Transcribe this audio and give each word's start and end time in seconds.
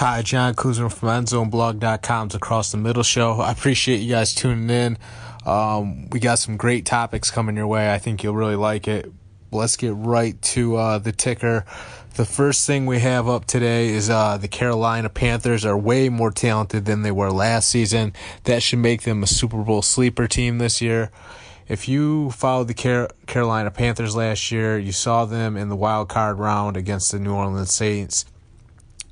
Hi, 0.00 0.22
Jon 0.22 0.54
Kuzma 0.54 0.88
from 0.88 1.10
EndZoneBlog.com's 1.10 2.34
Across 2.34 2.72
the 2.72 2.78
Middle 2.78 3.02
Show. 3.02 3.32
I 3.32 3.52
appreciate 3.52 3.98
you 3.98 4.08
guys 4.08 4.34
tuning 4.34 4.70
in. 4.70 4.96
Um, 5.44 6.08
we 6.08 6.20
got 6.20 6.38
some 6.38 6.56
great 6.56 6.86
topics 6.86 7.30
coming 7.30 7.54
your 7.54 7.66
way. 7.66 7.92
I 7.92 7.98
think 7.98 8.22
you'll 8.22 8.34
really 8.34 8.56
like 8.56 8.88
it. 8.88 9.12
Let's 9.52 9.76
get 9.76 9.92
right 9.94 10.40
to 10.40 10.76
uh, 10.76 10.98
the 11.00 11.12
ticker. 11.12 11.66
The 12.14 12.24
first 12.24 12.66
thing 12.66 12.86
we 12.86 13.00
have 13.00 13.28
up 13.28 13.44
today 13.44 13.90
is 13.90 14.08
uh, 14.08 14.38
the 14.38 14.48
Carolina 14.48 15.10
Panthers 15.10 15.66
are 15.66 15.76
way 15.76 16.08
more 16.08 16.30
talented 16.30 16.86
than 16.86 17.02
they 17.02 17.12
were 17.12 17.30
last 17.30 17.68
season. 17.68 18.14
That 18.44 18.62
should 18.62 18.78
make 18.78 19.02
them 19.02 19.22
a 19.22 19.26
Super 19.26 19.62
Bowl 19.62 19.82
sleeper 19.82 20.26
team 20.26 20.56
this 20.56 20.80
year. 20.80 21.10
If 21.68 21.90
you 21.90 22.30
followed 22.30 22.68
the 22.68 22.74
Car- 22.74 23.10
Carolina 23.26 23.70
Panthers 23.70 24.16
last 24.16 24.50
year, 24.50 24.78
you 24.78 24.92
saw 24.92 25.26
them 25.26 25.58
in 25.58 25.68
the 25.68 25.76
wild 25.76 26.08
card 26.08 26.38
round 26.38 26.78
against 26.78 27.12
the 27.12 27.18
New 27.18 27.34
Orleans 27.34 27.74
Saints 27.74 28.24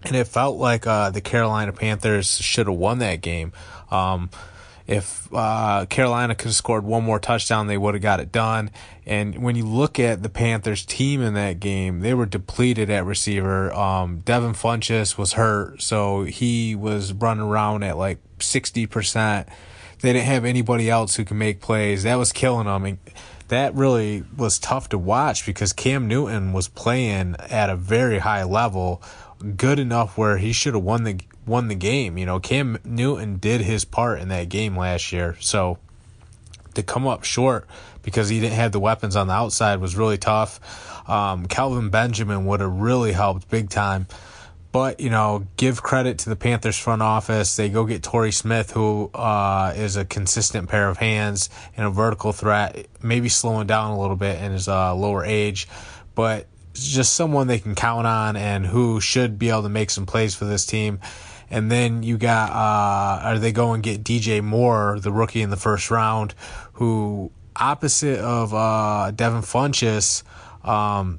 and 0.05 0.17
it 0.17 0.27
felt 0.27 0.57
like 0.57 0.87
uh, 0.87 1.11
the 1.11 1.21
Carolina 1.21 1.73
Panthers 1.73 2.39
should 2.39 2.67
have 2.67 2.77
won 2.77 2.99
that 2.99 3.21
game. 3.21 3.53
Um, 3.91 4.31
if 4.87 5.29
uh, 5.35 5.85
Carolina 5.87 6.35
could 6.35 6.47
have 6.47 6.55
scored 6.55 6.83
one 6.83 7.05
more 7.05 7.19
touchdown, 7.19 7.67
they 7.67 7.77
would 7.77 7.95
have 7.95 8.03
got 8.03 8.21
it 8.21 8.33
done. 8.33 8.71
And 9.05 9.43
when 9.43 9.55
you 9.55 9.67
look 9.67 10.01
at 10.01 10.23
the 10.23 10.31
Panthers 10.31 10.85
team 10.87 11.21
in 11.21 11.35
that 11.35 11.61
game, 11.61 12.01
they 12.01 12.15
were 12.15 12.25
depleted 12.25 12.89
at 12.89 13.05
receiver. 13.05 13.71
Um, 13.75 14.21
Devin 14.21 14.55
Funchess 14.55 15.19
was 15.19 15.35
hurt, 15.35 15.83
so 15.83 16.25
he 16.25 16.75
was 16.75 17.13
running 17.13 17.45
around 17.45 17.83
at 17.83 17.99
like 17.99 18.19
60%. 18.39 19.47
They 20.01 20.13
didn't 20.13 20.25
have 20.25 20.47
anybody 20.47 20.89
else 20.89 21.17
who 21.17 21.25
can 21.25 21.37
make 21.37 21.61
plays. 21.61 22.05
That 22.05 22.15
was 22.15 22.33
killing 22.33 22.67
them. 22.67 22.85
And 22.87 22.99
that 23.49 23.75
really 23.75 24.25
was 24.37 24.59
tough 24.59 24.89
to 24.91 24.99
watch 24.99 25.45
because 25.45 25.75
Cam 25.75 26.09
Newton 26.09 26.55
was 26.55 26.69
playing 26.69 27.37
at 27.51 27.69
a 27.69 27.77
very 27.77 28.21
high 28.21 28.45
level 28.45 29.03
good 29.57 29.79
enough 29.79 30.19
where 30.19 30.39
he 30.39 30.53
should 30.53 30.75
have 30.75 30.83
won 30.83 31.05
the 31.05 31.21
won 31.47 31.69
the 31.69 31.75
game. 31.75 32.19
You 32.19 32.27
know, 32.27 32.41
Cam 32.41 32.79
Newton 32.85 33.37
did 33.37 33.61
his 33.61 33.85
part 33.85 34.21
in 34.21 34.29
that 34.29 34.49
game 34.49 34.77
last 34.77 35.13
year. 35.13 35.37
So 35.41 35.79
to 36.75 36.83
come 36.83 37.07
up 37.07 37.25
short 37.25 37.67
because 38.03 38.29
he 38.29 38.41
didn't 38.41 38.55
have 38.55 38.73
the 38.73 38.81
weapons 38.81 39.17
on 39.17 39.27
the 39.27 39.33
outside 39.33 39.81
was 39.81 39.97
really 39.97 40.19
tough. 40.19 40.61
Um, 41.09 41.47
Kelvin 41.47 41.91
Benjamin 41.91 42.47
would 42.47 42.61
have 42.61 42.73
really 42.73 43.13
helped 43.13 43.49
big 43.49 43.71
time. 43.71 44.07
But, 44.71 45.01
you 45.01 45.09
know, 45.09 45.47
give 45.57 45.83
credit 45.83 46.19
to 46.21 46.29
the 46.29 46.37
Panthers 46.37 46.79
front 46.79 47.01
office. 47.01 47.57
They 47.57 47.71
go 47.71 47.87
get 47.87 48.03
Torrey 48.03 48.33
Smith, 48.33 48.71
who 48.71 49.11
uh, 49.15 49.73
is 49.75 49.97
a 49.97 50.05
consistent 50.05 50.69
pair 50.69 50.91
of 50.91 50.99
hands 50.99 51.49
and 51.75 51.87
a 51.87 51.91
vertical 51.91 52.33
threat, 52.33 52.87
maybe 53.03 53.31
slowing 53.31 53.67
down 53.67 53.93
a 53.93 53.99
little 53.99 54.15
bit 54.15 54.41
in 54.43 54.53
his 54.53 54.69
uh, 54.69 54.95
lower 54.95 55.25
age. 55.25 55.69
But 56.15 56.47
just 56.75 57.15
someone 57.15 57.47
they 57.47 57.59
can 57.59 57.75
count 57.75 58.07
on 58.07 58.37
and 58.37 58.67
who 58.67 59.01
should 59.01 59.39
be 59.39 59.51
able 59.51 59.63
to 59.63 59.69
make 59.69 59.91
some 59.91 60.07
plays 60.07 60.35
for 60.35 60.45
this 60.45 60.67
team. 60.67 61.01
And 61.51 61.71
then 61.71 62.03
you 62.03 62.19
got, 62.19 62.51
uh, 62.51 63.27
are 63.27 63.39
they 63.39 63.53
go 63.53 63.73
and 63.73 63.83
get 63.83 64.05
DJ 64.05 64.43
Moore, 64.43 64.99
the 65.01 65.13
rookie 65.13 65.43
in 65.43 65.51
the 65.51 65.57
first 65.57 65.91
round, 65.91 66.35
who 66.75 67.31
opposite 67.57 68.19
of 68.21 68.53
uh, 68.55 69.11
Devin 69.15 69.43
Funchess, 69.43 70.23
um, 70.65 71.19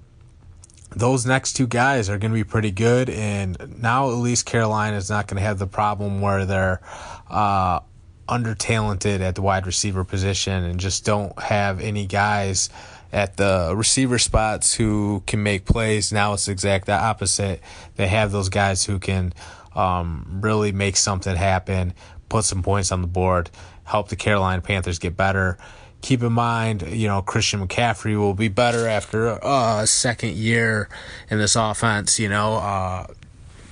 those 0.92 1.26
next 1.26 1.54
two 1.54 1.68
guys 1.68 2.10
are 2.10 2.18
going 2.18 2.32
to 2.32 2.36
be 2.36 2.44
pretty 2.44 2.72
good. 2.72 3.10
And 3.10 3.82
now 3.82 4.10
at 4.10 4.16
least 4.16 4.46
Carolina 4.46 4.98
is 4.98 5.10
not 5.10 5.28
going 5.28 5.38
to 5.38 5.44
have 5.44 5.60
the 5.60 5.68
problem 5.68 6.22
where 6.22 6.46
they're 6.46 6.82
uh, 7.30 7.80
under 8.28 8.56
talented 8.56 9.22
at 9.22 9.36
the 9.36 9.42
wide 9.42 9.66
receiver 9.66 10.04
position 10.04 10.64
and 10.64 10.80
just 10.80 11.06
don't 11.06 11.38
have 11.40 11.82
any 11.82 12.06
guys 12.06 12.70
at 13.12 13.38
the 13.38 13.74
receiver 13.76 14.20
spots 14.20 14.76
who 14.76 15.24
can 15.26 15.42
make 15.42 15.66
plays. 15.66 16.12
Now 16.12 16.34
it's 16.34 16.48
exact 16.48 16.86
the 16.86 16.94
opposite. 16.94 17.62
They 17.96 18.08
have 18.08 18.32
those 18.32 18.50
guys 18.50 18.86
who 18.86 19.00
can 19.00 19.34
um, 19.76 20.40
really 20.42 20.72
make 20.72 20.96
something 20.96 21.36
happen, 21.36 21.94
put 22.28 22.46
some 22.46 22.62
points 22.64 22.92
on 22.92 23.02
the 23.02 23.08
board, 23.08 23.50
help 23.84 24.10
the 24.10 24.16
Carolina 24.16 24.62
Panthers 24.62 25.00
get 25.00 25.18
better. 25.18 25.58
Keep 26.02 26.24
in 26.24 26.32
mind, 26.32 26.84
you 26.84 27.08
know, 27.08 27.22
Christian 27.22 27.68
McCaffrey 27.68 28.18
will 28.18 28.34
be 28.34 28.48
better 28.48 28.88
after 28.88 29.44
uh, 29.44 29.82
a 29.82 29.88
second 29.88 30.34
year 30.36 30.88
in 31.30 31.40
this 31.40 31.58
offense. 31.58 32.20
You 32.20 32.30
know, 32.30 32.56
uh, 32.56 33.08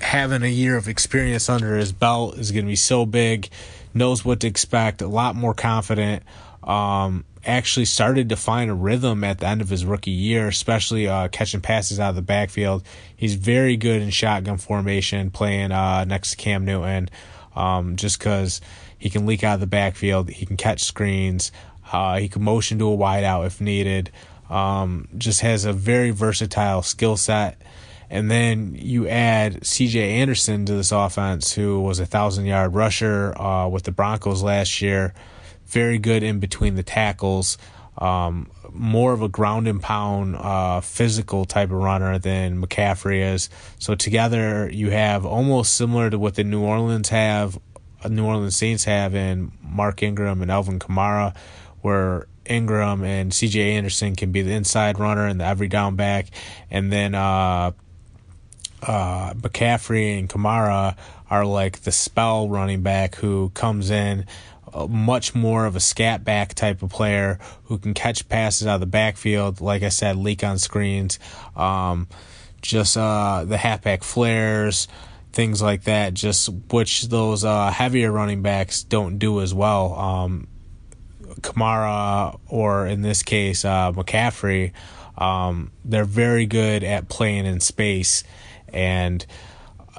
having 0.02 0.44
a 0.44 0.52
year 0.52 0.76
of 0.76 0.90
experience 0.90 1.47
under 1.47 1.78
his 1.78 1.94
belt 1.94 2.38
is 2.38 2.52
going 2.52 2.66
to 2.66 2.70
be 2.70 2.76
so 2.76 3.06
big. 3.06 3.50
Knows 3.94 4.26
what 4.26 4.42
to 4.42 4.47
expect, 4.47 5.02
a 5.02 5.08
lot 5.08 5.36
more 5.36 5.53
confident. 5.53 6.24
Um, 6.64 7.24
actually 7.47 7.85
started 7.85 8.30
to 8.30 8.35
find 8.35 8.69
a 8.69 8.74
rhythm 8.74 9.24
at 9.24 9.40
the 9.40 9.47
end 9.47 9.62
of 9.62 9.69
his 9.69 9.85
rookie 9.85 10.12
year, 10.12 10.47
especially 10.47 11.08
uh, 11.08 11.30
catching 11.30 11.62
passes 11.62 12.00
out 12.00 12.09
of 12.09 12.16
the 12.16 12.22
backfield. 12.22 12.84
He's 13.16 13.35
very 13.35 13.78
good 13.78 14.02
in 14.02 14.09
shotgun 14.09 14.58
formation, 14.58 15.31
playing 15.31 15.72
uh, 15.72 16.03
next 16.03 16.31
to 16.31 16.38
Cam 16.38 16.66
Newton, 16.66 17.09
um, 17.56 17.96
just 17.96 18.19
because 18.19 18.62
he 19.00 19.09
can 19.09 19.25
leak 19.25 19.44
out 19.44 19.56
of 19.56 19.59
the 19.62 19.68
backfield. 19.68 20.30
He 20.30 20.46
can 20.46 20.58
catch 20.58 20.84
screens. 20.84 21.52
Uh, 21.91 22.18
he 22.18 22.28
can 22.28 22.44
motion 22.44 22.78
to 22.80 22.91
a 22.91 22.97
wideout 22.97 23.47
if 23.47 23.62
needed. 23.62 24.12
Um, 24.50 25.08
just 25.18 25.41
has 25.41 25.66
a 25.66 25.74
very 25.74 26.12
versatile 26.12 26.81
skill 26.81 27.18
set. 27.18 27.62
And 28.09 28.31
then 28.31 28.75
you 28.79 29.08
add 29.08 29.62
CJ 29.62 29.96
Anderson 29.96 30.66
to 30.66 30.74
this 30.74 30.91
offense, 30.91 31.53
who 31.53 31.81
was 31.81 32.00
a 32.00 32.06
thousand 32.06 32.46
yard 32.46 32.74
rusher 32.74 33.38
uh, 33.40 33.68
with 33.68 33.84
the 33.84 33.91
Broncos 33.91 34.44
last 34.44 34.81
year 34.81 35.14
very 35.67 35.97
good 35.97 36.23
in 36.23 36.39
between 36.39 36.75
the 36.75 36.83
tackles. 36.83 37.57
Um, 37.97 38.51
more 38.72 39.13
of 39.13 39.22
a 39.22 39.29
ground 39.29 39.67
and 39.67 39.81
pound, 39.81 40.35
uh, 40.35 40.81
physical 40.81 41.45
type 41.45 41.72
of 41.72 41.78
runner 41.78 42.19
than 42.19 42.61
McCaffrey 42.61 43.33
is. 43.33 43.50
So 43.79 43.95
together 43.95 44.69
you 44.72 44.91
have 44.91 45.25
almost 45.25 45.73
similar 45.73 46.09
to 46.09 46.19
what 46.19 46.35
the 46.35 46.44
New 46.44 46.61
Orleans 46.61 47.09
have, 47.09 47.57
uh, 48.03 48.09
New 48.09 48.25
Orleans 48.25 48.55
Saints 48.55 48.83
have 48.83 49.16
in 49.16 49.51
Mark 49.61 50.03
Ingram 50.03 50.41
and 50.41 50.51
Alvin 50.51 50.79
Kamara, 50.79 51.35
where 51.81 52.28
Ingram 52.45 53.03
and 53.03 53.34
C.J. 53.34 53.75
Anderson 53.75 54.16
can 54.16 54.31
be 54.31 54.41
the 54.41 54.53
inside 54.53 54.99
runner 54.99 55.25
and 55.25 55.41
the 55.41 55.45
every 55.45 55.67
down 55.67 55.95
back, 55.95 56.28
and 56.69 56.91
then 56.91 57.16
uh, 57.16 57.72
uh, 58.84 59.34
McCaffrey 59.34 60.19
and 60.19 60.29
Kamara 60.29 60.95
are 61.29 61.45
like 61.45 61.81
the 61.81 61.91
spell 61.91 62.47
running 62.47 62.81
back 62.81 63.16
who 63.16 63.49
comes 63.49 63.89
in 63.89 64.25
much 64.89 65.33
more 65.35 65.66
of 65.66 65.75
a 65.75 65.79
scat 65.79 66.23
back 66.23 66.53
type 66.53 66.81
of 66.81 66.89
player 66.89 67.39
who 67.66 67.78
can 67.78 67.94
catch 67.94 68.28
passes 68.28 68.67
out 68.67 68.75
of 68.75 68.79
the 68.81 68.85
backfield. 68.85 69.61
Like 69.61 69.83
I 69.83 69.89
said, 69.89 70.16
leak 70.17 70.44
on 70.44 70.57
screens, 70.57 71.19
um, 71.55 72.07
just 72.61 72.97
uh, 72.97 73.45
the 73.45 73.57
halfback 73.57 74.03
flares, 74.03 74.88
things 75.31 75.61
like 75.61 75.83
that. 75.83 76.13
Just 76.13 76.50
which 76.72 77.03
those 77.03 77.44
uh, 77.44 77.72
heavier 77.72 78.11
running 78.11 78.41
backs 78.41 78.83
don't 78.83 79.17
do 79.17 79.41
as 79.41 79.53
well. 79.53 79.94
Um, 79.94 80.47
Kamara 81.41 82.39
or 82.47 82.88
in 82.88 83.01
this 83.01 83.23
case 83.23 83.63
uh, 83.63 83.91
McCaffrey, 83.91 84.72
um, 85.17 85.72
they're 85.85 86.05
very 86.05 86.45
good 86.45 86.84
at 86.84 87.09
playing 87.09 87.45
in 87.45 87.59
space 87.59 88.23
and 88.73 89.25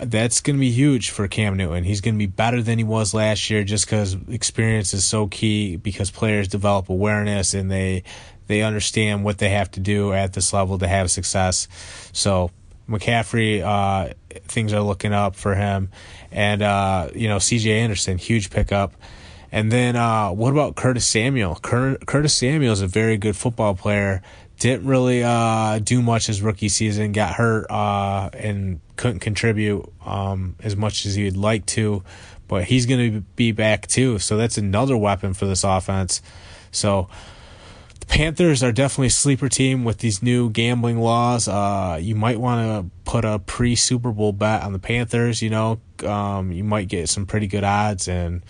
that's 0.03 0.41
going 0.41 0.56
to 0.56 0.60
be 0.60 0.70
huge 0.70 1.10
for 1.10 1.28
Cam 1.28 1.56
Newton. 1.56 1.84
He's 1.84 2.00
going 2.00 2.14
to 2.14 2.19
be 2.19 2.26
better 2.26 2.62
than 2.62 2.78
he 2.78 2.84
was 2.84 3.14
last 3.14 3.50
year 3.50 3.64
just 3.64 3.86
because 3.86 4.16
experience 4.28 4.94
is 4.94 5.04
so 5.04 5.26
key 5.26 5.76
because 5.76 6.10
players 6.10 6.48
develop 6.48 6.88
awareness 6.88 7.54
and 7.54 7.70
they 7.70 8.03
they 8.47 8.62
understand 8.62 9.25
what 9.25 9.38
they 9.38 9.50
have 9.50 9.70
to 9.72 9.81
do 9.81 10.12
at 10.12 10.32
this 10.32 10.53
level 10.53 10.78
to 10.78 10.88
have 10.88 11.10
success. 11.10 11.69
So 12.12 12.50
McCaffrey, 12.88 13.62
uh, 13.62 14.14
things 14.44 14.72
are 14.72 14.81
looking 14.81 15.12
up 15.12 15.36
for 15.36 15.54
him, 15.54 15.91
and 16.32 16.62
uh, 16.62 17.10
you 17.15 17.28
know 17.28 17.38
C.J. 17.38 17.70
Anderson, 17.80 18.19
huge 18.19 18.50
pickup. 18.50 18.94
And 19.50 19.72
then 19.72 19.97
uh, 19.97 20.30
what 20.30 20.53
about 20.53 20.76
Curtis 20.76 21.06
Samuel? 21.06 21.56
Cur- 21.56 21.97
Curtis 22.06 22.34
Samuel 22.34 22.72
is 22.72 22.82
a 22.82 22.86
very 22.86 23.16
good 23.16 23.36
football 23.36 23.75
player 23.75 24.22
didn't 24.58 24.86
really 24.86 25.22
uh, 25.22 25.78
do 25.78 26.02
much 26.02 26.26
his 26.26 26.42
rookie 26.42 26.69
season. 26.69 27.12
Got 27.12 27.34
hurt 27.34 27.70
uh, 27.70 28.30
and 28.32 28.80
couldn't 28.96 29.20
contribute 29.20 29.91
um, 30.04 30.56
as 30.60 30.76
much 30.76 31.06
as 31.06 31.15
he'd 31.15 31.36
like 31.36 31.65
to, 31.66 32.03
but 32.48 32.65
he's 32.65 32.86
going 32.86 33.12
to 33.12 33.21
be 33.36 33.53
back 33.53 33.86
too. 33.86 34.18
So 34.18 34.36
that's 34.36 34.59
another 34.59 34.97
weapon 34.97 35.34
for 35.34 35.47
this 35.47 35.62
offense. 35.62 36.21
So 36.72 37.09
the 38.00 38.06
Panthers 38.06 38.62
are 38.62 38.72
definitely 38.72 39.09
a 39.09 39.10
sleeper 39.10 39.48
team 39.48 39.84
with 39.84 39.98
these 39.98 40.22
new 40.22 40.50
gambling 40.50 40.98
laws. 40.98 41.47
Uh, 41.47 41.98
you 42.00 42.16
might 42.16 42.41
want 42.41 42.66
to 42.66 43.10
put 43.10 43.24
a 43.24 43.38
pre 43.38 43.77
Super 43.77 44.10
Bowl 44.10 44.33
bet 44.33 44.62
on 44.65 44.72
the 44.72 44.80
Panthers. 44.80 45.41
You 45.41 45.50
know, 45.50 45.80
um, 46.04 46.50
you 46.50 46.65
might 46.65 46.88
get 46.88 47.09
some 47.09 47.27
pretty 47.27 47.47
good 47.47 47.65
odds 47.65 48.09
and. 48.09 48.42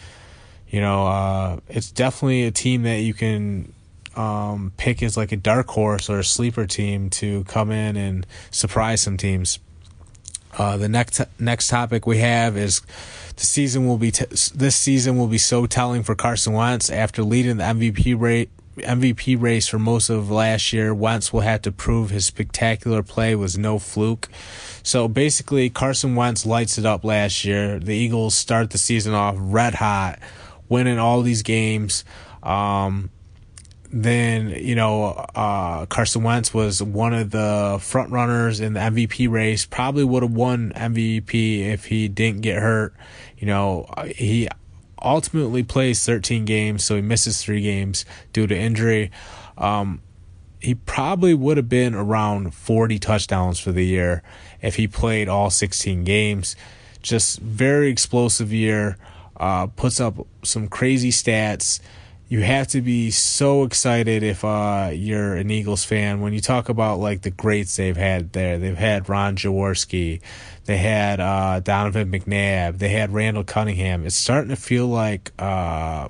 You 0.70 0.82
know, 0.82 1.06
uh, 1.06 1.60
it's 1.68 1.90
definitely 1.90 2.44
a 2.44 2.50
team 2.50 2.82
that 2.82 2.98
you 2.98 3.14
can 3.14 3.72
um, 4.18 4.72
pick 4.76 5.02
as 5.02 5.16
like 5.16 5.30
a 5.30 5.36
dark 5.36 5.68
horse 5.68 6.10
or 6.10 6.18
a 6.18 6.24
sleeper 6.24 6.66
team 6.66 7.08
to 7.08 7.44
come 7.44 7.70
in 7.70 7.96
and 7.96 8.26
surprise 8.50 9.00
some 9.00 9.16
teams. 9.16 9.60
Uh, 10.56 10.76
the 10.76 10.88
next 10.88 11.20
next 11.38 11.68
topic 11.68 12.04
we 12.04 12.18
have 12.18 12.56
is 12.56 12.80
the 13.36 13.46
season 13.46 13.86
will 13.86 13.96
be 13.98 14.10
t- 14.10 14.24
this 14.54 14.74
season 14.74 15.16
will 15.16 15.28
be 15.28 15.38
so 15.38 15.66
telling 15.66 16.02
for 16.02 16.16
Carson 16.16 16.52
Wentz 16.52 16.90
after 16.90 17.22
leading 17.22 17.58
the 17.58 17.64
MVP 17.64 18.18
rate 18.18 18.50
MVP 18.78 19.40
race 19.40 19.68
for 19.68 19.78
most 19.78 20.08
of 20.08 20.30
last 20.30 20.72
year. 20.72 20.92
Wentz 20.92 21.32
will 21.32 21.40
have 21.40 21.62
to 21.62 21.70
prove 21.70 22.10
his 22.10 22.26
spectacular 22.26 23.02
play 23.04 23.36
was 23.36 23.56
no 23.56 23.78
fluke. 23.78 24.28
So 24.82 25.06
basically, 25.06 25.70
Carson 25.70 26.16
Wentz 26.16 26.44
lights 26.44 26.76
it 26.78 26.86
up 26.86 27.04
last 27.04 27.44
year. 27.44 27.78
The 27.78 27.94
Eagles 27.94 28.34
start 28.34 28.70
the 28.70 28.78
season 28.78 29.14
off 29.14 29.36
red 29.38 29.74
hot, 29.76 30.18
winning 30.68 30.98
all 30.98 31.22
these 31.22 31.42
games. 31.42 32.04
Um, 32.42 33.10
then 33.90 34.50
you 34.50 34.74
know 34.74 35.04
uh, 35.34 35.86
Carson 35.86 36.22
Wentz 36.22 36.52
was 36.52 36.82
one 36.82 37.14
of 37.14 37.30
the 37.30 37.78
front 37.80 38.10
runners 38.10 38.60
in 38.60 38.74
the 38.74 38.80
MVP 38.80 39.30
race. 39.30 39.64
Probably 39.66 40.04
would 40.04 40.22
have 40.22 40.32
won 40.32 40.72
MVP 40.74 41.66
if 41.66 41.86
he 41.86 42.08
didn't 42.08 42.42
get 42.42 42.60
hurt. 42.60 42.94
You 43.38 43.46
know 43.46 43.88
he 44.14 44.48
ultimately 45.02 45.62
plays 45.62 46.04
13 46.04 46.44
games, 46.44 46.84
so 46.84 46.96
he 46.96 47.02
misses 47.02 47.42
three 47.42 47.62
games 47.62 48.04
due 48.32 48.46
to 48.46 48.56
injury. 48.56 49.10
Um, 49.56 50.02
he 50.60 50.74
probably 50.74 51.34
would 51.34 51.56
have 51.56 51.68
been 51.68 51.94
around 51.94 52.54
40 52.54 52.98
touchdowns 52.98 53.58
for 53.60 53.72
the 53.72 53.86
year 53.86 54.22
if 54.60 54.74
he 54.74 54.88
played 54.88 55.28
all 55.28 55.50
16 55.50 56.04
games. 56.04 56.56
Just 57.00 57.38
very 57.38 57.90
explosive 57.90 58.52
year. 58.52 58.96
Uh, 59.36 59.68
puts 59.68 60.00
up 60.00 60.26
some 60.42 60.66
crazy 60.66 61.12
stats 61.12 61.78
you 62.28 62.42
have 62.42 62.68
to 62.68 62.82
be 62.82 63.10
so 63.10 63.64
excited 63.64 64.22
if 64.22 64.44
uh, 64.44 64.90
you're 64.92 65.34
an 65.34 65.50
Eagles 65.50 65.84
fan 65.84 66.20
when 66.20 66.34
you 66.34 66.40
talk 66.40 66.68
about 66.68 67.00
like 67.00 67.22
the 67.22 67.30
greats 67.30 67.76
they've 67.76 67.96
had 67.96 68.34
there. 68.34 68.58
They've 68.58 68.76
had 68.76 69.08
Ron 69.08 69.36
Jaworski, 69.36 70.20
they 70.66 70.76
had 70.76 71.20
uh, 71.20 71.60
Donovan 71.60 72.12
McNabb, 72.12 72.78
they 72.78 72.90
had 72.90 73.14
Randall 73.14 73.44
Cunningham. 73.44 74.04
It's 74.04 74.14
starting 74.14 74.50
to 74.50 74.56
feel 74.56 74.86
like 74.86 75.32
uh, 75.38 76.08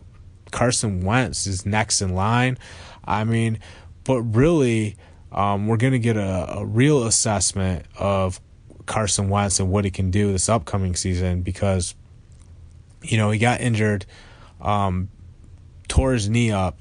Carson 0.51 1.05
Wentz 1.05 1.47
is 1.47 1.65
next 1.65 2.03
in 2.03 2.15
line. 2.17 2.59
I 3.05 3.23
mean, 3.23 3.61
but 4.03 4.23
really, 4.23 4.97
um, 5.31 5.69
we're 5.69 5.77
to 5.77 5.99
get 6.01 6.17
a, 6.17 6.59
a 6.59 6.67
real 6.67 7.05
assessment 7.05 7.87
of 7.97 8.41
Carson 8.87 9.29
Wentz 9.29 9.61
and 9.61 9.71
what 9.71 9.85
he 9.85 9.91
can 9.93 10.11
do 10.11 10.33
this 10.33 10.49
upcoming 10.49 10.97
season 10.97 11.43
because, 11.43 11.95
you 13.03 13.19
know, 13.19 13.31
he 13.31 13.39
got 13.39 13.61
injured. 13.61 14.05
Um, 14.61 15.11
tore 15.89 16.13
his 16.13 16.29
knee 16.29 16.51
up. 16.51 16.79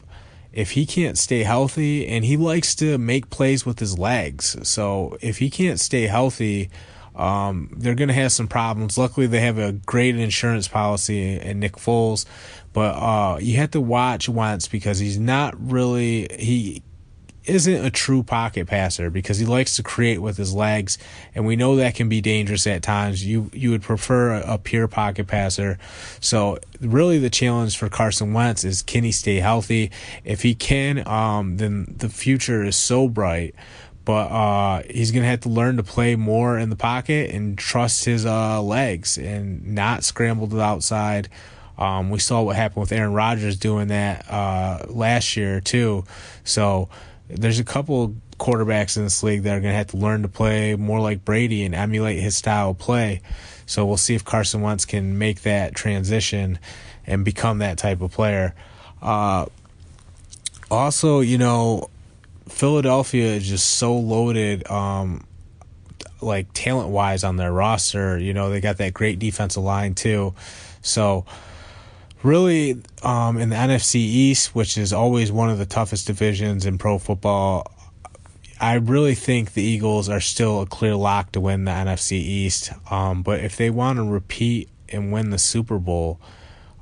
If 0.51 0.71
he 0.71 0.85
can't 0.85 1.17
stay 1.17 1.43
healthy, 1.43 2.07
and 2.07 2.25
he 2.25 2.35
likes 2.35 2.73
to 2.75 2.97
make 2.97 3.29
plays 3.29 3.65
with 3.65 3.79
his 3.79 3.99
legs, 3.99 4.57
so 4.67 5.17
if 5.21 5.37
he 5.37 5.49
can't 5.49 5.79
stay 5.79 6.07
healthy, 6.07 6.69
um, 7.15 7.69
they're 7.75 7.95
going 7.95 8.07
to 8.07 8.13
have 8.13 8.31
some 8.31 8.47
problems. 8.47 8.97
Luckily, 8.97 9.27
they 9.27 9.41
have 9.41 9.57
a 9.57 9.73
great 9.73 10.15
insurance 10.15 10.67
policy 10.67 11.39
in 11.39 11.59
Nick 11.59 11.73
Foles, 11.73 12.25
but 12.73 12.95
uh, 12.95 13.37
you 13.39 13.57
have 13.57 13.71
to 13.71 13.81
watch 13.81 14.29
Wentz 14.29 14.67
because 14.67 14.99
he's 14.99 15.19
not 15.19 15.53
really 15.59 16.27
he 16.39 16.83
isn't 17.47 17.85
a 17.85 17.89
true 17.89 18.23
pocket 18.23 18.67
passer 18.67 19.09
because 19.09 19.37
he 19.37 19.45
likes 19.45 19.75
to 19.77 19.83
create 19.83 20.19
with 20.19 20.37
his 20.37 20.53
legs, 20.53 20.97
and 21.33 21.45
we 21.45 21.55
know 21.55 21.75
that 21.77 21.95
can 21.95 22.09
be 22.09 22.21
dangerous 22.21 22.67
at 22.67 22.83
times. 22.83 23.25
You 23.25 23.49
you 23.53 23.71
would 23.71 23.81
prefer 23.81 24.33
a, 24.33 24.53
a 24.53 24.57
pure 24.57 24.87
pocket 24.87 25.27
passer, 25.27 25.77
so 26.19 26.59
really 26.81 27.19
the 27.19 27.29
challenge 27.29 27.77
for 27.77 27.89
Carson 27.89 28.33
Wentz 28.33 28.63
is 28.63 28.81
can 28.81 29.03
he 29.03 29.11
stay 29.11 29.37
healthy? 29.37 29.91
If 30.23 30.41
he 30.41 30.55
can, 30.55 31.07
um, 31.07 31.57
then 31.57 31.95
the 31.97 32.09
future 32.09 32.63
is 32.63 32.75
so 32.75 33.07
bright. 33.07 33.55
But 34.05 34.31
uh, 34.31 34.83
he's 34.89 35.11
gonna 35.11 35.27
have 35.27 35.41
to 35.41 35.49
learn 35.49 35.77
to 35.77 35.83
play 35.83 36.15
more 36.15 36.57
in 36.57 36.69
the 36.69 36.77
pocket 36.77 37.31
and 37.31 37.57
trust 37.57 38.05
his 38.05 38.25
uh, 38.25 38.61
legs 38.61 39.17
and 39.17 39.75
not 39.75 40.05
scramble 40.05 40.47
to 40.47 40.55
the 40.55 40.61
outside. 40.61 41.27
Um, 41.77 42.09
we 42.09 42.19
saw 42.19 42.41
what 42.41 42.55
happened 42.55 42.81
with 42.81 42.91
Aaron 42.91 43.13
Rodgers 43.13 43.57
doing 43.57 43.89
that 43.89 44.29
uh, 44.31 44.85
last 44.87 45.37
year 45.37 45.61
too. 45.61 46.05
So 46.43 46.89
there's 47.29 47.59
a 47.59 47.63
couple 47.63 48.15
quarterbacks 48.39 48.97
in 48.97 49.03
this 49.03 49.23
league 49.23 49.43
that 49.43 49.57
are 49.57 49.59
going 49.59 49.71
to 49.71 49.77
have 49.77 49.87
to 49.87 49.97
learn 49.97 50.21
to 50.21 50.27
play 50.27 50.75
more 50.75 50.99
like 50.99 51.25
Brady 51.25 51.63
and 51.63 51.73
emulate 51.73 52.19
his 52.19 52.35
style 52.35 52.71
of 52.71 52.77
play. 52.77 53.21
So 53.65 53.85
we'll 53.85 53.97
see 53.97 54.15
if 54.15 54.23
Carson 54.23 54.61
Wentz 54.61 54.85
can 54.85 55.17
make 55.17 55.41
that 55.41 55.75
transition 55.75 56.59
and 57.05 57.25
become 57.25 57.59
that 57.59 57.77
type 57.77 58.01
of 58.01 58.11
player. 58.11 58.53
Uh, 59.01 59.47
also, 60.71 61.19
you 61.19 61.37
know, 61.37 61.89
Philadelphia 62.47 63.25
is 63.25 63.47
just 63.47 63.71
so 63.71 63.97
loaded, 63.97 64.69
um, 64.69 65.25
like 66.21 66.51
talent 66.53 66.89
wise 66.89 67.23
on 67.23 67.35
their 67.35 67.51
roster. 67.51 68.17
You 68.17 68.33
know, 68.33 68.49
they 68.49 68.61
got 68.61 68.77
that 68.77 68.93
great 68.93 69.19
defensive 69.19 69.63
line 69.63 69.95
too. 69.95 70.33
So 70.81 71.25
really 72.27 72.81
um, 73.01 73.37
in 73.37 73.49
the 73.49 73.55
NFC 73.55 73.95
East, 73.95 74.53
which 74.53 74.77
is 74.77 74.91
always 74.91 75.31
one 75.31 75.49
of 75.49 75.57
the 75.57 75.65
toughest 75.65 76.07
divisions 76.07 76.65
in 76.65 76.77
pro 76.77 76.99
football, 76.99 77.71
I 78.59 78.75
really 78.75 79.15
think 79.15 79.53
the 79.53 79.63
Eagles 79.63 80.09
are 80.09 80.19
still 80.19 80.61
a 80.61 80.65
clear 80.65 80.95
lock 80.95 81.31
to 81.31 81.39
win 81.39 81.63
the 81.63 81.71
NFC 81.71 82.13
East. 82.13 82.71
Um, 82.91 83.23
but 83.23 83.39
if 83.39 83.55
they 83.55 83.69
want 83.69 83.97
to 83.97 84.03
repeat 84.03 84.69
and 84.89 85.11
win 85.11 85.29
the 85.29 85.37
Super 85.37 85.79
Bowl, 85.79 86.19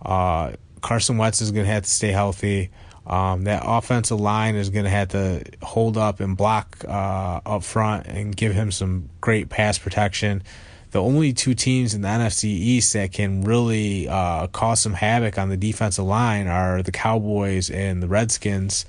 uh, 0.02 0.54
Carson 0.82 1.18
Wentz 1.18 1.42
is 1.42 1.52
going 1.52 1.66
to 1.66 1.72
have 1.72 1.84
to 1.84 1.90
stay 1.90 2.12
healthy. 2.12 2.72
Um, 3.06 3.44
that 3.44 3.62
offensive 3.64 4.20
line 4.20 4.56
is 4.56 4.72
going 4.72 4.86
to 4.86 4.90
have 4.90 5.10
to 5.10 5.44
hold 5.62 5.96
up 5.96 6.22
and 6.22 6.36
block 6.36 6.84
uh, 6.88 7.42
up 7.46 7.64
front 7.64 8.08
and 8.08 8.36
give 8.36 8.54
him 8.54 8.72
some 8.72 9.10
great 9.22 9.50
pass 9.50 9.78
protection 9.78 10.42
the 10.96 11.04
only 11.04 11.34
two 11.34 11.54
teams 11.54 11.94
in 11.94 12.00
the 12.04 12.08
NFC 12.08 12.46
East 12.46 12.94
that 12.94 13.12
can 13.12 13.42
really 13.42 14.08
uh, 14.08 14.48
cause 14.48 14.80
some 14.80 14.94
havoc 14.94 15.38
on 15.38 15.50
the 15.50 15.58
defensive 15.58 16.06
line 16.06 16.48
are 16.48 16.82
the 16.82 16.92
Cowboys 16.94 17.70
and 17.70 18.02
the 18.02 18.08
Redskins. 18.08 18.86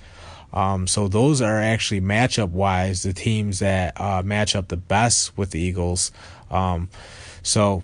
Um, 0.52 0.86
so 0.86 1.08
those 1.08 1.42
are 1.42 1.60
actually 1.60 2.00
matchup 2.00 2.50
wise 2.50 3.02
the 3.02 3.12
teams 3.12 3.58
that 3.58 4.00
uh, 4.00 4.22
match 4.24 4.54
up 4.54 4.68
the 4.68 4.76
best 4.76 5.36
with 5.36 5.50
the 5.50 5.58
Eagles. 5.58 6.12
Um, 6.48 6.90
so 7.42 7.82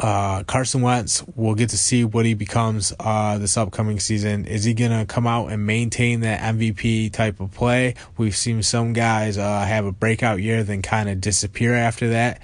uh, 0.00 0.42
Carson 0.42 0.82
Wentz, 0.82 1.22
we'll 1.36 1.54
get 1.54 1.70
to 1.70 1.78
see 1.78 2.02
what 2.02 2.26
he 2.26 2.34
becomes 2.34 2.92
uh, 2.98 3.38
this 3.38 3.56
upcoming 3.56 4.00
season. 4.00 4.44
Is 4.44 4.64
he 4.64 4.74
going 4.74 4.90
to 4.90 5.06
come 5.06 5.28
out 5.28 5.52
and 5.52 5.64
maintain 5.64 6.18
that 6.22 6.40
MVP 6.40 7.12
type 7.12 7.38
of 7.38 7.54
play? 7.54 7.94
We've 8.16 8.36
seen 8.36 8.64
some 8.64 8.92
guys 8.92 9.38
uh, 9.38 9.64
have 9.64 9.84
a 9.84 9.92
breakout 9.92 10.40
year, 10.40 10.64
then 10.64 10.82
kind 10.82 11.08
of 11.08 11.20
disappear 11.20 11.74
after 11.74 12.08
that 12.08 12.42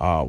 uh, 0.00 0.26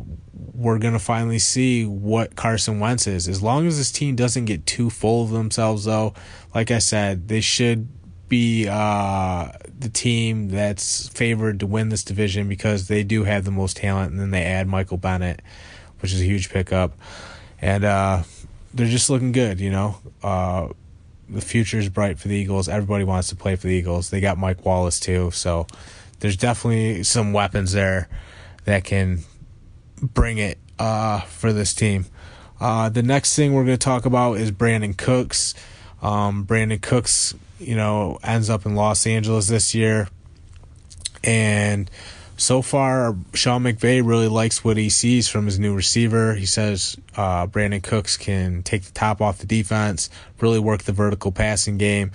we're 0.54 0.80
going 0.80 0.94
to 0.94 1.00
finally 1.00 1.40
see 1.40 1.86
what 1.86 2.36
Carson 2.36 2.80
Wentz 2.80 3.08
is. 3.08 3.28
As 3.28 3.42
long 3.42 3.68
as 3.68 3.78
this 3.78 3.92
team 3.92 4.16
doesn't 4.16 4.46
get 4.46 4.66
too 4.66 4.90
full 4.90 5.24
of 5.24 5.32
themselves, 5.32 5.86
though, 5.86 6.14
like 6.54 6.72
I 6.72 6.80
said, 6.80 7.28
they 7.28 7.42
should 7.42 7.88
be 8.28 8.68
uh, 8.70 9.52
the 9.80 9.90
team 9.90 10.50
that's 10.50 11.08
favored 11.10 11.60
to 11.62 11.68
win 11.68 11.90
this 11.90 12.04
division 12.04 12.48
because 12.48 12.88
they 12.88 13.04
do 13.04 13.24
have 13.24 13.46
the 13.46 13.52
most 13.52 13.78
talent. 13.78 14.12
And 14.12 14.20
then 14.20 14.32
they 14.32 14.44
add 14.44 14.68
Michael 14.68 14.98
Bennett, 14.98 15.42
which 16.00 16.14
is 16.14 16.22
a 16.22 16.26
huge 16.26 16.50
pickup. 16.50 16.94
And 17.62 17.84
uh, 17.84 18.24
they're 18.74 18.88
just 18.88 19.10
looking 19.10 19.32
good, 19.32 19.60
you 19.60 19.70
know. 19.70 19.98
Uh, 20.22 20.70
the 21.30 21.42
future 21.42 21.78
is 21.78 21.88
bright 21.88 22.20
for 22.20 22.28
the 22.28 22.36
Eagles. 22.36 22.68
Everybody 22.68 23.06
wants 23.06 23.30
to 23.30 23.36
play 23.36 23.56
for 23.56 23.68
the 23.68 23.74
Eagles. 23.74 24.10
They 24.10 24.20
got 24.20 24.38
Mike 24.38 24.66
Wallace, 24.66 25.00
too. 25.00 25.32
So 25.32 25.68
there's 26.20 26.36
definitely 26.36 27.04
some 27.04 27.32
weapons 27.32 27.72
there 27.72 28.10
that 28.66 28.84
can 28.84 29.24
bring 30.02 30.38
it 30.38 30.58
uh, 30.80 31.22
for 31.22 31.54
this 31.54 31.74
team. 31.74 32.06
Uh, 32.60 32.90
the 32.90 33.04
next 33.04 33.36
thing 33.36 33.54
we're 33.54 33.66
going 33.66 33.78
to 33.78 33.84
talk 33.84 34.06
about 34.06 34.36
is 34.36 34.52
Brandin 34.52 34.96
Cooks. 34.98 35.54
Um, 36.02 36.46
Brandin 36.46 36.82
Cooks, 36.82 37.34
you 37.60 37.76
know, 37.76 38.20
ends 38.24 38.50
up 38.50 38.66
in 38.66 38.76
Los 38.76 39.08
Angeles 39.08 39.48
this 39.48 39.74
year. 39.74 40.08
And 41.24 41.90
so 42.38 42.62
far, 42.62 43.16
Sean 43.34 43.64
McVay 43.64 44.06
really 44.06 44.28
likes 44.28 44.64
what 44.64 44.78
he 44.78 44.90
sees 44.90 45.28
from 45.28 45.46
his 45.46 45.60
new 45.60 45.76
receiver. 45.76 46.34
He 46.34 46.46
says 46.46 46.98
uh, 47.16 47.48
Brandin 47.48 47.84
Cooks 47.84 48.18
can 48.18 48.64
take 48.64 48.84
the 48.84 48.92
top 48.92 49.22
off 49.22 49.38
the 49.38 49.46
defense, 49.46 50.10
really 50.40 50.60
work 50.60 50.84
the 50.84 50.92
vertical 50.92 51.32
passing 51.32 51.78
game, 51.78 52.12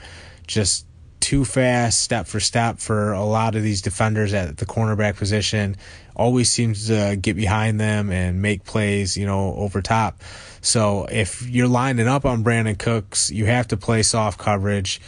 just 0.46 0.86
too 1.20 1.44
fast, 1.44 2.00
step 2.00 2.26
for 2.26 2.40
step 2.40 2.78
for 2.78 3.12
a 3.12 3.24
lot 3.24 3.54
of 3.56 3.62
these 3.62 3.82
defenders 3.82 4.32
at 4.34 4.56
the 4.58 4.66
cornerback 4.66 5.16
position. 5.16 5.76
Always 6.16 6.50
seems 6.50 6.88
to 6.88 7.16
get 7.20 7.36
behind 7.36 7.78
them 7.78 8.10
and 8.10 8.40
make 8.40 8.64
plays, 8.64 9.16
you 9.16 9.26
know, 9.26 9.54
over 9.54 9.82
top. 9.82 10.22
So 10.62 11.06
if 11.10 11.46
you're 11.46 11.68
lining 11.68 12.08
up 12.08 12.24
on 12.24 12.42
Brandin 12.42 12.78
Cooks, 12.78 13.30
you 13.30 13.44
have 13.44 13.68
to 13.68 13.76
play 13.76 14.02
soft 14.02 14.38
coverage. 14.38 15.00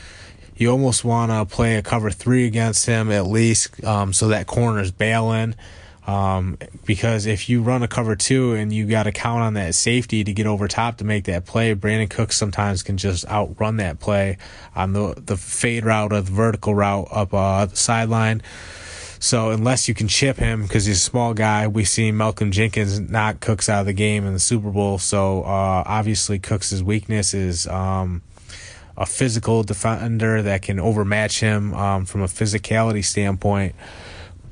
You 0.55 0.71
almost 0.71 1.05
want 1.05 1.33
to 1.33 1.53
play 1.53 1.77
a 1.77 1.83
cover 1.83 2.11
three 2.11 2.47
against 2.47 2.85
him 2.85 3.11
at 3.11 3.27
least, 3.27 3.83
um, 3.85 4.13
so 4.13 4.29
that 4.29 4.47
corner's 4.47 4.91
bailing. 4.91 5.55
Um, 6.09 6.57
because 6.87 7.27
if 7.27 7.51
you 7.51 7.61
run 7.61 7.83
a 7.83 7.89
cover 7.89 8.17
two 8.17 8.55
and 8.55 8.73
you 8.73 8.87
got 8.87 9.03
to 9.03 9.13
count 9.13 9.43
on 9.43 9.55
that 9.55 9.75
safety 9.75 10.25
to 10.25 10.33
get 10.33 10.47
over 10.47 10.67
top 10.67 10.97
to 10.99 11.05
make 11.05 11.25
that 11.25 11.45
play, 11.45 11.75
Brandin 11.75 12.09
Cooks 12.09 12.37
sometimes 12.37 12.83
can 12.83 12.97
just 12.97 13.27
outrun 13.27 13.77
that 13.77 14.01
play 14.01 14.39
on 14.75 14.95
the 14.95 15.15
the 15.19 15.37
fade 15.37 15.85
route 15.85 16.13
or 16.13 16.23
the 16.23 16.33
vertical 16.33 16.75
route 16.75 17.09
up 17.11 17.35
uh, 17.35 17.67
the 17.67 17.77
sideline. 17.77 18.43
So 19.21 19.51
unless 19.51 19.89
you 19.89 19.95
can 19.95 20.09
chip 20.09 20.37
him 20.37 20.63
because 20.63 20.87
he's 20.87 20.99
a 20.99 21.01
small 21.01 21.35
guy, 21.35 21.67
we 21.67 21.85
see 21.85 22.13
Malcolm 22.13 22.51
Jenkins 22.51 23.01
knock 23.01 23.41
Cooks 23.41 23.69
out 23.69 23.81
of 23.81 23.87
the 23.87 23.93
game 23.93 24.27
in 24.27 24.33
the 24.33 24.39
Super 24.39 24.71
Bowl. 24.71 24.99
So 24.99 25.43
uh, 25.43 25.83
obviously 25.87 26.39
Cooks' 26.39 26.81
weakness 26.83 27.35
is 27.35 27.67
um, 27.67 28.23
a 28.97 29.07
physical 29.07 29.63
defender 29.63 30.43
that 30.43 30.63
can 30.63 30.79
overmatch 30.79 31.41
him 31.41 31.75
um, 31.75 32.05
from 32.05 32.23
a 32.23 32.27
physicality 32.27 33.05
standpoint. 33.05 33.75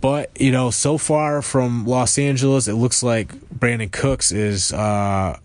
But 0.01 0.41
you 0.41 0.53
know, 0.53 0.71
so 0.71 0.99
far 0.99 1.43
from 1.43 1.87
Los 1.87 2.19
Angeles, 2.19 2.69
it 2.69 2.75
looks 2.75 3.03
like 3.03 3.35
Brandin 3.51 3.91
Cooks 3.91 4.31
is 4.31 4.73
uh, 4.73 5.39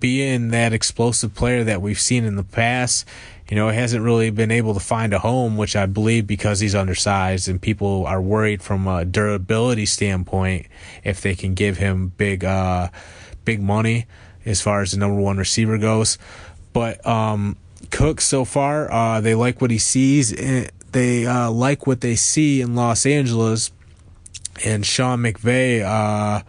being 0.00 0.48
that 0.48 0.72
explosive 0.72 1.34
player 1.34 1.64
that 1.64 1.82
we've 1.82 2.00
seen 2.00 2.24
in 2.24 2.36
the 2.36 2.44
past. 2.44 3.06
You 3.48 3.56
know, 3.56 3.68
hasn't 3.68 4.02
really 4.02 4.30
been 4.30 4.50
able 4.50 4.74
to 4.74 4.80
find 4.80 5.14
a 5.14 5.20
home, 5.20 5.56
which 5.56 5.76
I 5.76 5.86
believe 5.86 6.26
because 6.26 6.58
he's 6.58 6.74
undersized 6.74 7.48
and 7.48 7.62
people 7.62 8.04
are 8.04 8.20
worried 8.20 8.60
from 8.60 8.88
a 8.88 9.04
durability 9.04 9.86
standpoint 9.86 10.66
if 11.04 11.20
they 11.20 11.36
can 11.36 11.54
give 11.54 11.76
him 11.76 12.08
big, 12.16 12.44
uh, 12.44 12.88
big 13.44 13.62
money 13.62 14.06
as 14.44 14.60
far 14.60 14.80
as 14.80 14.92
the 14.92 14.98
number 14.98 15.20
one 15.20 15.36
receiver 15.36 15.78
goes. 15.78 16.18
But 16.72 17.06
um, 17.06 17.56
Cook 17.90 18.20
so 18.20 18.44
far, 18.44 18.90
uh, 18.90 19.20
they 19.20 19.34
like 19.34 19.60
what 19.60 19.70
he 19.70 19.78
sees. 19.78 20.32
They 20.92 21.26
uh, 21.26 21.50
like 21.50 21.86
what 21.86 22.00
they 22.00 22.16
see 22.16 22.60
in 22.60 22.74
Los 22.74 23.06
Angeles, 23.06 23.70
and 24.64 24.84
Sean 24.84 25.20
McVay 25.20 25.82
uh, 25.82 26.42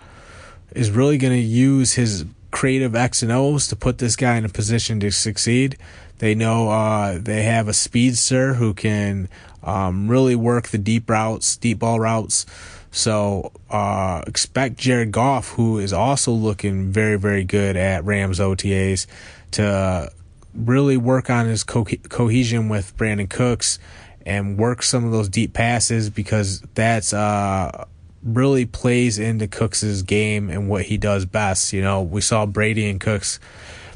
is 0.72 0.92
really 0.92 1.18
going 1.18 1.34
to 1.34 1.40
use 1.40 1.94
his 1.94 2.26
creative 2.52 2.96
X 2.96 3.22
and 3.24 3.32
O's 3.32 3.68
to 3.68 3.76
put 3.76 3.98
this 3.98 4.16
guy 4.16 4.38
in 4.38 4.46
a 4.46 4.50
position 4.50 5.00
to 5.02 5.12
succeed. 5.12 5.78
They 6.20 6.34
know 6.34 6.70
uh, 6.70 7.20
they 7.20 7.44
have 7.44 7.68
a 7.68 7.74
speedster 7.74 8.56
who 8.56 8.74
can 8.74 9.30
um, 9.64 10.08
really 10.08 10.36
work 10.36 10.70
the 10.70 10.78
deep 10.78 11.10
routes, 11.10 11.58
deep 11.58 11.80
ball 11.80 12.00
routes. 12.00 12.46
So 12.92 13.52
uh, 13.70 14.24
expect 14.26 14.78
Jared 14.78 15.12
Goff, 15.12 15.50
who 15.50 15.78
is 15.78 15.94
also 15.94 16.32
looking 16.32 16.92
very, 16.92 17.18
very 17.18 17.44
good 17.44 17.76
at 17.76 18.04
Rams 18.04 18.40
OTAs, 18.40 19.06
to 19.52 20.12
really 20.56 20.98
work 20.98 21.30
on 21.30 21.46
his 21.46 21.64
co- 21.64 21.86
cohesion 21.86 22.70
with 22.70 22.96
Brandin 22.98 23.30
Cooks 23.30 23.78
and 24.26 24.58
work 24.58 24.84
some 24.84 25.06
of 25.06 25.12
those 25.12 25.30
deep 25.30 25.54
passes 25.54 26.10
because 26.10 26.62
that's 26.74 27.14
uh, 27.14 27.86
really 28.24 28.66
plays 28.66 29.20
into 29.20 29.48
Cooks's 29.48 30.04
game 30.04 30.50
and 30.50 30.70
what 30.70 30.84
he 30.84 30.98
does 30.98 31.26
best. 31.26 31.74
You 31.74 31.82
know, 31.82 32.02
we 32.02 32.22
saw 32.22 32.46
Brady 32.46 32.90
and 32.90 33.00
Cooks 33.00 33.40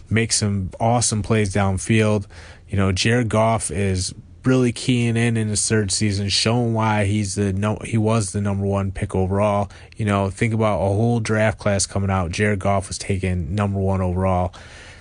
make 0.10 0.32
some 0.32 0.72
awesome 0.80 1.24
plays 1.24 1.54
downfield. 1.54 2.28
You 2.68 2.78
know, 2.78 2.92
Jared 2.92 3.30
Goff 3.30 3.72
is 3.72 4.13
really 4.44 4.72
keying 4.72 5.18
in 5.18 5.38
in 5.38 5.48
his 5.48 5.68
third 5.68 5.92
season, 5.92 6.30
showing 6.30 6.74
why 6.74 7.06
he's 7.06 7.36
the 7.36 7.54
no 7.54 7.78
he 7.84 7.98
was 7.98 8.32
the 8.32 8.42
number 8.42 8.66
one 8.66 8.92
pick 8.92 9.16
overall. 9.16 9.70
You 9.98 10.06
know, 10.06 10.30
think 10.30 10.54
about 10.54 10.78
a 10.78 10.86
whole 10.88 11.20
draft 11.20 11.60
class 11.60 11.86
coming 11.86 12.10
out. 12.10 12.32
Jared 12.32 12.60
Goff 12.60 12.88
was 12.88 12.98
taken 12.98 13.56
number 13.56 13.80
one 13.80 14.01
overall, 14.01 14.54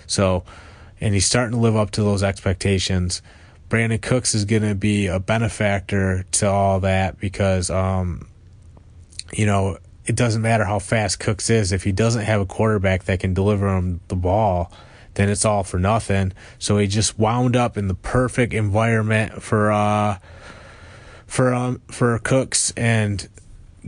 so 0.07 0.45
and 1.01 1.15
he's 1.15 1.27
starting 1.27 1.53
to 1.53 1.59
live 1.59 1.77
up 1.77 1.91
to 1.93 2.03
those 2.03 2.23
expectations. 2.23 3.23
Brandin 3.71 4.03
Cooks 4.03 4.35
is 4.35 4.45
going 4.45 4.63
to 4.63 4.75
be 4.75 5.07
a 5.07 5.21
benefactor 5.21 6.25
to 6.33 6.49
all 6.49 6.81
that 6.81 7.19
because, 7.21 7.71
um, 7.71 8.27
you 9.33 9.47
know, 9.47 9.79
it 10.07 10.17
doesn't 10.17 10.43
matter 10.43 10.65
how 10.65 10.79
fast 10.79 11.21
Cooks 11.21 11.51
is 11.51 11.73
if 11.73 11.85
he 11.85 11.93
doesn't 11.93 12.25
have 12.25 12.41
a 12.41 12.47
quarterback 12.47 13.05
that 13.05 13.21
can 13.21 13.35
deliver 13.35 13.77
him 13.77 14.01
the 14.09 14.17
ball 14.17 14.73
then 15.15 15.29
it's 15.29 15.45
all 15.45 15.65
for 15.65 15.79
nothing. 15.79 16.33
So 16.59 16.79
he 16.79 16.87
just 16.87 17.19
wound 17.19 17.57
up 17.57 17.77
in 17.77 17.89
the 17.89 17.95
perfect 17.95 18.53
environment 18.53 19.43
for 19.43 19.71
uh 19.71 20.19
for 21.27 21.53
um 21.53 21.81
for 21.91 22.19
Cooks 22.19 22.73
and 22.77 23.29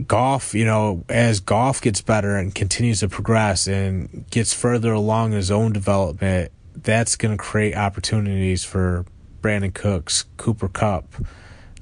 Goff, 0.07 0.55
you 0.55 0.65
know, 0.65 1.05
as 1.07 1.39
Goff 1.39 1.81
gets 1.81 2.01
better 2.01 2.35
and 2.35 2.53
continues 2.53 3.01
to 3.01 3.09
progress 3.09 3.67
and 3.67 4.25
gets 4.31 4.51
further 4.51 4.91
along 4.91 5.31
in 5.31 5.37
his 5.37 5.51
own 5.51 5.71
development, 5.71 6.51
that's 6.75 7.15
going 7.15 7.37
to 7.37 7.41
create 7.41 7.75
opportunities 7.75 8.63
for 8.63 9.05
Brandin 9.41 9.71
Cooks, 9.71 10.25
Cooper 10.37 10.67
Kupp, 10.67 11.13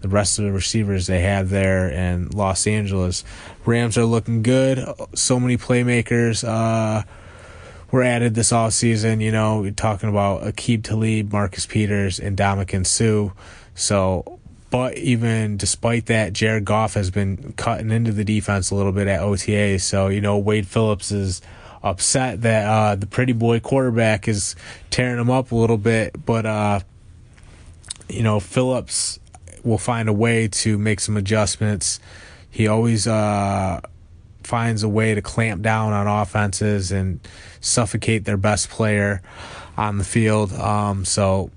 the 0.01 0.09
rest 0.09 0.39
of 0.39 0.45
the 0.45 0.51
receivers 0.51 1.07
they 1.07 1.21
have 1.21 1.49
there 1.49 1.89
in 1.89 2.29
Los 2.29 2.67
Angeles. 2.67 3.23
Rams 3.65 3.97
are 3.97 4.05
looking 4.05 4.43
good. 4.43 4.83
So 5.13 5.39
many 5.39 5.57
playmakers. 5.57 6.47
Uh, 6.47 7.03
were 7.91 8.03
added 8.03 8.33
this 8.35 8.51
off 8.51 8.73
season. 8.73 9.19
You 9.21 9.31
know, 9.31 9.63
you're 9.63 9.71
talking 9.71 10.09
about 10.09 10.43
Aqib 10.43 10.83
Talib, 10.83 11.31
Marcus 11.31 11.65
Peters, 11.65 12.19
and 12.19 12.37
Ndamukong 12.37 12.87
Suh. 12.87 13.33
So, 13.75 14.39
but 14.69 14.97
even 14.97 15.57
despite 15.57 16.05
that, 16.07 16.33
Jared 16.33 16.65
Goff 16.65 16.93
has 16.93 17.11
been 17.11 17.53
cutting 17.57 17.91
into 17.91 18.11
the 18.11 18.23
defense 18.23 18.71
a 18.71 18.75
little 18.75 18.93
bit 18.93 19.07
at 19.07 19.21
OTA. 19.21 19.79
So, 19.79 20.07
you 20.07 20.21
know, 20.21 20.37
Wade 20.37 20.67
Phillips 20.67 21.11
is 21.11 21.41
upset 21.83 22.41
that 22.43 22.67
uh, 22.67 22.95
the 22.95 23.07
pretty 23.07 23.33
boy 23.33 23.59
quarterback 23.59 24.27
is 24.27 24.55
tearing 24.89 25.19
him 25.19 25.29
up 25.29 25.51
a 25.51 25.55
little 25.55 25.77
bit. 25.77 26.25
But, 26.25 26.45
uh, 26.45 26.79
you 28.07 28.23
know, 28.23 28.39
Phillips 28.39 29.19
will 29.63 29.77
find 29.77 30.09
a 30.09 30.13
way 30.13 30.47
to 30.47 30.77
make 30.77 30.99
some 30.99 31.17
adjustments. 31.17 31.99
He 32.49 32.67
always 32.67 33.07
uh, 33.07 33.81
finds 34.43 34.83
a 34.83 34.89
way 34.89 35.15
to 35.15 35.21
clamp 35.21 35.61
down 35.61 35.93
on 35.93 36.07
offenses 36.07 36.91
and 36.91 37.19
suffocate 37.59 38.25
their 38.25 38.37
best 38.37 38.69
player 38.69 39.21
on 39.77 39.97
the 39.97 40.03
field. 40.03 40.51
Um, 40.53 41.05
so 41.05 41.51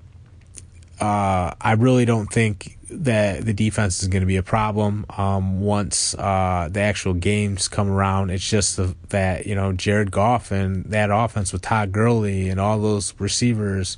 uh, 1.00 1.52
I 1.60 1.72
really 1.72 2.04
don't 2.04 2.30
think 2.32 2.78
that 2.90 3.44
the 3.44 3.52
defense 3.52 4.02
is 4.02 4.08
going 4.08 4.20
to 4.20 4.26
be 4.26 4.36
a 4.36 4.42
problem 4.42 5.04
um, 5.16 5.60
once 5.60 6.14
uh, 6.14 6.68
the 6.70 6.80
actual 6.80 7.14
games 7.14 7.68
come 7.68 7.90
around. 7.90 8.30
It's 8.30 8.48
just 8.48 8.76
the, 8.76 8.94
that 9.08 9.46
you 9.46 9.54
know 9.54 9.72
Jared 9.72 10.10
Goff 10.10 10.50
and 10.50 10.84
that 10.86 11.10
offense 11.10 11.52
with 11.52 11.62
Todd 11.62 11.92
Gurley 11.92 12.48
and 12.48 12.60
all 12.60 12.78
those 12.78 13.14
receivers, 13.18 13.96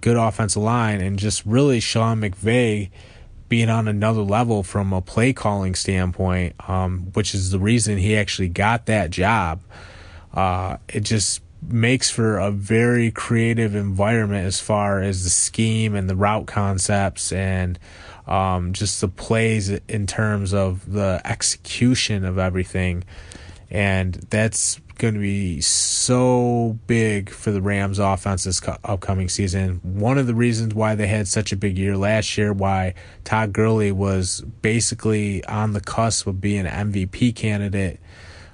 good 0.00 0.16
offensive 0.16 0.62
line, 0.62 1.00
and 1.00 1.18
just 1.18 1.46
really 1.46 1.80
Sean 1.80 2.20
McVay 2.20 2.90
being 3.48 3.70
on 3.70 3.88
another 3.88 4.22
level 4.22 4.62
from 4.62 4.92
a 4.92 5.00
play 5.00 5.32
calling 5.32 5.74
standpoint, 5.74 6.54
um, 6.68 7.10
which 7.12 7.34
is 7.34 7.50
the 7.50 7.58
reason 7.58 7.96
he 7.98 8.16
actually 8.16 8.48
got 8.48 8.86
that 8.86 9.10
job. 9.10 9.60
Uh, 10.34 10.76
it 10.88 11.00
just 11.00 11.40
makes 11.62 12.10
for 12.10 12.38
a 12.38 12.50
very 12.50 13.10
creative 13.10 13.74
environment 13.74 14.46
as 14.46 14.60
far 14.60 15.00
as 15.00 15.24
the 15.24 15.30
scheme 15.30 15.94
and 15.94 16.08
the 16.08 16.16
route 16.16 16.46
concepts 16.46 17.32
and 17.32 17.78
um, 18.26 18.72
just 18.72 19.00
the 19.00 19.08
plays 19.08 19.70
in 19.70 20.06
terms 20.06 20.52
of 20.52 20.92
the 20.92 21.20
execution 21.24 22.24
of 22.24 22.38
everything. 22.38 23.04
And 23.70 24.14
that's 24.30 24.80
going 24.98 25.14
to 25.14 25.20
be 25.20 25.60
so 25.60 26.78
big 26.86 27.30
for 27.30 27.50
the 27.50 27.60
Rams 27.60 27.98
offense 27.98 28.44
this 28.44 28.60
upcoming 28.84 29.28
season. 29.28 29.80
One 29.82 30.18
of 30.18 30.26
the 30.26 30.34
reasons 30.34 30.74
why 30.74 30.94
they 30.94 31.06
had 31.06 31.28
such 31.28 31.52
a 31.52 31.56
big 31.56 31.76
year 31.76 31.96
last 31.96 32.38
year, 32.38 32.52
why 32.52 32.94
Todd 33.24 33.52
Gurley 33.52 33.92
was 33.92 34.40
basically 34.62 35.44
on 35.44 35.72
the 35.72 35.80
cusp 35.80 36.26
of 36.26 36.40
being 36.40 36.66
an 36.66 36.92
MVP 36.92 37.34
candidate, 37.34 38.00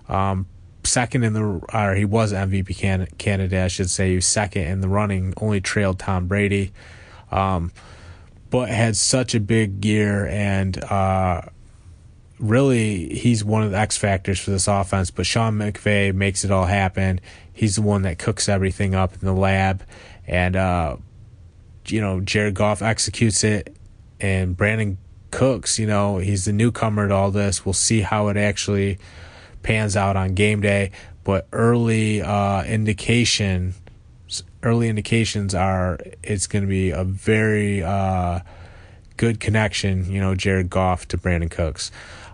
um, 0.08 0.46
second 0.84 1.22
in 1.22 1.32
the, 1.32 1.60
or 1.72 1.94
he 1.94 2.04
was 2.04 2.32
MVP 2.32 2.76
can, 2.76 3.06
candidate, 3.18 3.64
I 3.64 3.68
should 3.68 3.90
say. 3.90 4.10
He 4.10 4.14
was 4.16 4.26
second 4.26 4.66
in 4.66 4.80
the 4.80 4.88
running, 4.88 5.34
only 5.36 5.60
trailed 5.60 6.00
Tom 6.00 6.26
Brady. 6.26 6.72
Um, 7.30 7.72
but 8.50 8.68
had 8.68 8.96
such 8.96 9.34
a 9.34 9.40
big 9.40 9.84
year 9.84 10.26
and, 10.26 10.82
uh, 10.84 11.42
really 12.42 13.14
he's 13.14 13.44
one 13.44 13.62
of 13.62 13.70
the 13.70 13.78
X 13.78 13.96
factors 13.96 14.38
for 14.38 14.50
this 14.50 14.68
offense. 14.68 15.10
But 15.10 15.24
Sean 15.24 15.54
McVay 15.54 16.12
makes 16.12 16.44
it 16.44 16.50
all 16.50 16.66
happen. 16.66 17.20
He's 17.52 17.76
the 17.76 17.82
one 17.82 18.02
that 18.02 18.18
cooks 18.18 18.48
everything 18.48 18.94
up 18.94 19.14
in 19.14 19.20
the 19.20 19.32
lab, 19.32 19.82
and 20.26 20.56
uh, 20.56 20.96
you 21.86 22.00
know 22.00 22.20
Jared 22.20 22.54
Goff 22.54 22.82
executes 22.82 23.44
it, 23.44 23.74
and 24.20 24.56
Brandin 24.56 24.96
Cooks. 25.30 25.78
You 25.78 25.86
know 25.86 26.18
he's 26.18 26.44
the 26.44 26.52
newcomer 26.52 27.08
to 27.08 27.14
all 27.14 27.30
this. 27.30 27.64
We'll 27.64 27.72
see 27.72 28.00
how 28.00 28.28
it 28.28 28.36
actually 28.36 28.98
pans 29.62 29.96
out 29.96 30.16
on 30.16 30.34
game 30.34 30.60
day. 30.60 30.90
But 31.24 31.46
early 31.52 32.20
uh, 32.20 32.64
indication, 32.64 33.74
early 34.64 34.88
indications 34.88 35.54
are 35.54 36.00
it's 36.22 36.48
going 36.48 36.64
to 36.64 36.68
be 36.68 36.90
a 36.90 37.04
very 37.04 37.82
uh, 37.84 38.40
good 39.16 39.38
connection. 39.38 40.10
You 40.10 40.20
know 40.20 40.34
Jared 40.34 40.70
Goff 40.70 41.06
to 41.08 41.18
Brandin 41.18 41.50
Cooks. 41.50 41.92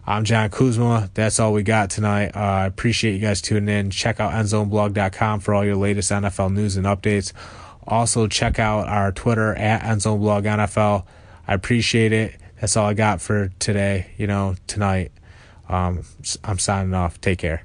I'm 0.09 0.25
Jon 0.25 0.49
Kuzma. 0.49 1.11
That's 1.13 1.39
all 1.39 1.53
we 1.53 1.63
got 1.63 1.91
tonight. 1.91 2.35
Uh, 2.35 2.39
I 2.39 2.65
appreciate 2.65 3.13
you 3.13 3.19
guys 3.19 3.43
tuning 3.43 3.69
in. 3.69 3.91
Check 3.91 4.21
out 4.21 4.33
endzoneblog.com 4.33 5.41
for 5.41 5.53
all 5.53 5.67
your 5.67 5.77
latest 5.77 6.11
NFL 6.11 6.51
news 6.55 6.79
and 6.79 6.87
updates. 6.87 7.35
Also, 7.87 8.27
check 8.27 8.59
out 8.59 8.89
our 8.89 9.13
Twitter 9.13 9.55
at 9.55 9.83
endzoneblogNFL. 9.83 11.05
I 11.47 11.53
appreciate 11.53 12.15
it. 12.15 12.37
That's 12.59 12.75
all 12.75 12.87
I 12.87 12.95
got 12.95 13.21
for 13.21 13.51
today, 13.59 14.13
you 14.17 14.27
know, 14.27 14.55
tonight. 14.67 15.13
Um, 15.69 16.05
I'm 16.43 16.59
signing 16.59 16.95
off. 16.95 17.21
Take 17.21 17.41
care. 17.41 17.65